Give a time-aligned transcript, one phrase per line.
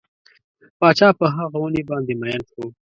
[0.79, 2.63] پاچا په هغه ونې باندې مین شو.